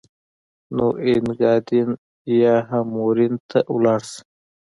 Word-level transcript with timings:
نو 0.75 0.87
اینګادین 1.05 1.89
یا 2.41 2.55
هم 2.69 2.85
مورین 2.95 3.33
ته 3.49 3.59
ولاړ 3.73 3.99
شه. 4.11 4.19